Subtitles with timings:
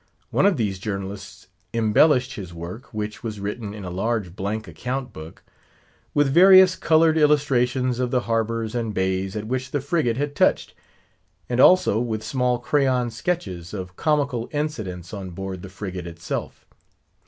[0.31, 1.45] One of these journalists
[1.75, 8.09] embellished his work—which was written in a large blank account book—with various coloured illustrations of
[8.09, 10.73] the harbours and bays at which the frigate had touched;
[11.47, 16.65] and also, with small crayon sketches of comical incidents on board the frigate itself.